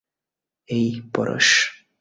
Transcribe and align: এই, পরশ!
এই, 0.69 1.01
পরশ! 1.13 1.49